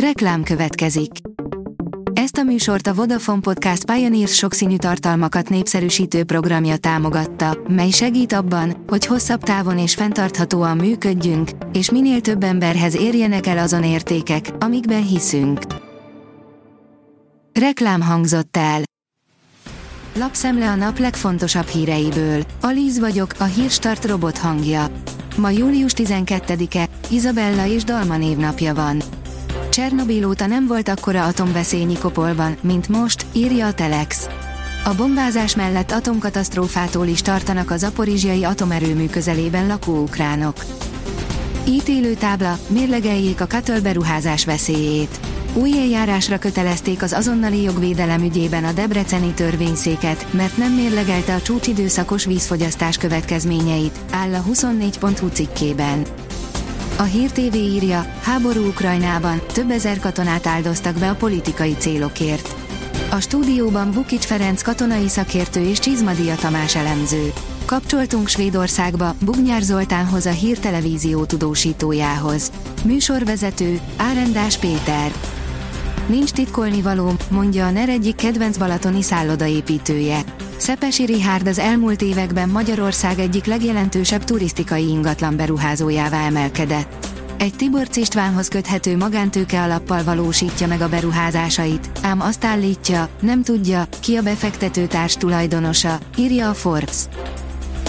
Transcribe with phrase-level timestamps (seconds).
[0.00, 1.10] Reklám következik.
[2.12, 8.84] Ezt a műsort a Vodafone Podcast Pioneers sokszínű tartalmakat népszerűsítő programja támogatta, mely segít abban,
[8.86, 15.06] hogy hosszabb távon és fenntarthatóan működjünk, és minél több emberhez érjenek el azon értékek, amikben
[15.06, 15.60] hiszünk.
[17.52, 18.82] Reklám hangzott el.
[20.14, 22.42] Lapszemle a nap legfontosabb híreiből.
[22.60, 24.86] Alíz vagyok, a hírstart robot hangja.
[25.36, 29.02] Ma július 12-e, Izabella és Dalma névnapja van.
[29.76, 34.28] Csernobil óta nem volt akkora atomveszély Nikopolban, mint most, írja a Telex.
[34.84, 40.64] A bombázás mellett atomkatasztrófától is tartanak az aporizsiai atomerőmű közelében lakó ukránok.
[41.68, 45.20] Ítélő tábla, mérlegeljék a Katel beruházás veszélyét.
[45.52, 52.24] Új eljárásra kötelezték az azonnali jogvédelem ügyében a Debreceni törvényszéket, mert nem mérlegelte a csúcsidőszakos
[52.24, 56.04] vízfogyasztás következményeit, áll a 24.hu cikkében.
[56.98, 62.54] A Hír TV írja, háború Ukrajnában, több ezer katonát áldoztak be a politikai célokért.
[63.10, 67.32] A stúdióban Vukic Ferenc katonai szakértő és Csizmadia Tamás elemző.
[67.64, 72.50] Kapcsoltunk Svédországba, Bugnyár Zoltánhoz a Hír Televízió tudósítójához.
[72.84, 75.12] Műsorvezető, Árendás Péter.
[76.06, 80.24] Nincs titkolni való, mondja a NER egyik kedvenc balatoni szállodaépítője.
[80.56, 87.06] Szepesi Rihárd az elmúlt években Magyarország egyik legjelentősebb turisztikai ingatlan beruházójává emelkedett.
[87.38, 93.86] Egy Tibor Istvánhoz köthető magántőke alappal valósítja meg a beruházásait, ám azt állítja, nem tudja,
[94.00, 96.96] ki a befektető társ tulajdonosa, írja a Forbes.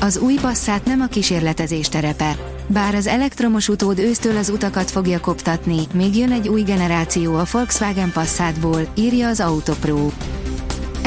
[0.00, 2.36] Az új passzát nem a kísérletezés terepe.
[2.66, 7.44] Bár az elektromos utód ősztől az utakat fogja koptatni, még jön egy új generáció a
[7.52, 10.10] Volkswagen Passatból, írja az Autopro.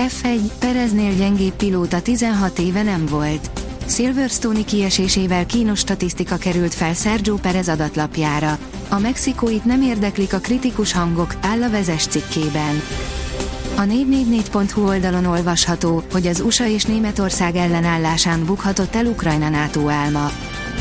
[0.08, 3.50] F1, Pereznél gyengébb pilóta 16 éve nem volt.
[3.88, 8.58] Silverstone-i kiesésével kínos statisztika került fel Sergio Perez adatlapjára.
[8.90, 12.82] A mexikóit nem érdeklik a kritikus hangok, áll a vezes cikkében.
[13.76, 20.32] A 444.hu oldalon olvasható, hogy az USA és Németország ellenállásán bukhatott el Ukrajna NATO álma.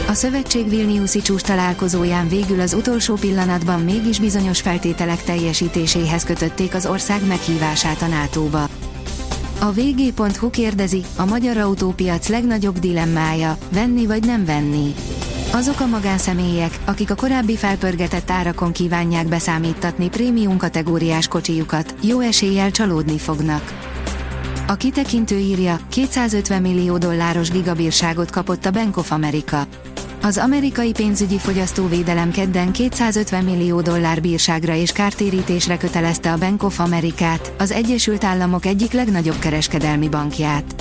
[0.09, 6.87] A szövetség Vilniuszi csúcs találkozóján végül az utolsó pillanatban mégis bizonyos feltételek teljesítéséhez kötötték az
[6.87, 8.69] ország meghívását a NATO-ba.
[9.63, 14.95] A vg.hu kérdezi, a magyar autópiac legnagyobb dilemmája, venni vagy nem venni.
[15.53, 22.71] Azok a magánszemélyek, akik a korábbi felpörgetett árakon kívánják beszámítatni prémium kategóriás kocsijukat, jó eséllyel
[22.71, 23.75] csalódni fognak.
[24.67, 29.67] A kitekintő írja, 250 millió dolláros gigabírságot kapott a Bank of America.
[30.23, 36.81] Az amerikai pénzügyi fogyasztóvédelem kedden 250 millió dollár bírságra és kártérítésre kötelezte a Bank of
[36.81, 40.75] Amerikát, az Egyesült Államok egyik legnagyobb kereskedelmi bankját.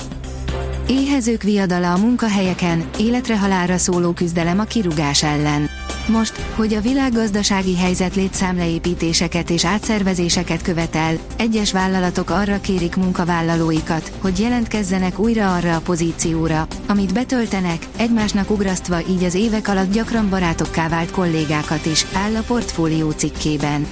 [0.86, 5.69] Éhezők viadala a munkahelyeken, életre halálra szóló küzdelem a kirugás ellen.
[6.10, 14.38] Most, hogy a világgazdasági helyzet létszámleépítéseket és átszervezéseket követel, egyes vállalatok arra kérik munkavállalóikat, hogy
[14.38, 20.88] jelentkezzenek újra arra a pozícióra, amit betöltenek, egymásnak ugrasztva így az évek alatt gyakran barátokká
[20.88, 23.86] vált kollégákat is, áll a portfólió cikkében.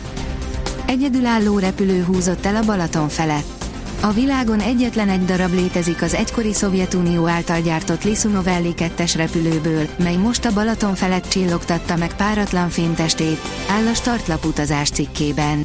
[0.86, 3.57] Egyedülálló repülő húzott el a Balaton felett.
[4.00, 10.16] A világon egyetlen egy darab létezik az egykori Szovjetunió által gyártott Lisunovelli 2-es repülőből, mely
[10.16, 15.64] most a Balaton felett csillogtatta meg páratlan fémtestét, áll a startlap utazás cikkében.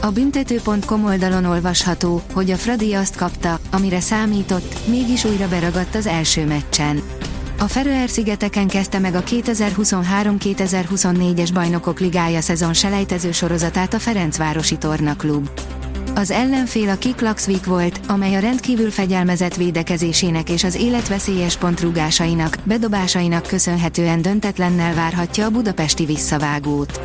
[0.00, 6.06] A büntető.com oldalon olvasható, hogy a Fradi azt kapta, amire számított, mégis újra beragadt az
[6.06, 7.02] első meccsen.
[7.58, 15.48] A Feröer-szigeteken kezdte meg a 2023-2024-es Bajnokok Ligája szezon selejtező sorozatát a Ferencvárosi Tornaklub.
[16.14, 23.46] Az ellenfél a Kiklaxvik volt, amely a rendkívül fegyelmezett védekezésének és az életveszélyes pontrugásainak, bedobásainak
[23.46, 27.00] köszönhetően döntetlennel várhatja a budapesti visszavágót.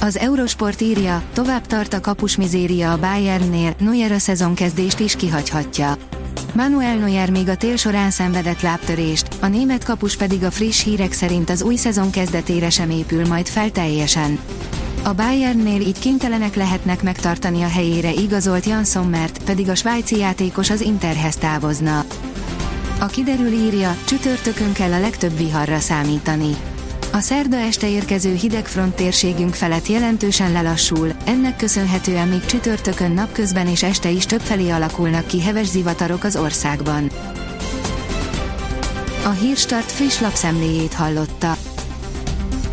[0.00, 5.96] Az Eurosport írja, tovább tart a kapus mizéria a Bayernnél, Neuer a szezonkezdést is kihagyhatja.
[6.54, 11.12] Manuel Neuer még a tél során szenvedett lábtörést, a német kapus pedig a friss hírek
[11.12, 14.38] szerint az új szezon kezdetére sem épül majd fel teljesen.
[15.04, 20.70] A Bayernnél így kénytelenek lehetnek megtartani a helyére igazolt Jan Sommert, pedig a svájci játékos
[20.70, 22.04] az Interhez távozna.
[23.00, 26.56] A kiderül írja, csütörtökön kell a legtöbb viharra számítani.
[27.12, 33.82] A szerda este érkező hidegfront térségünk felett jelentősen lelassul, ennek köszönhetően még csütörtökön napközben és
[33.82, 37.10] este is többfelé alakulnak ki heves zivatarok az országban.
[39.24, 41.56] A Hírstart friss lapszemléjét hallotta.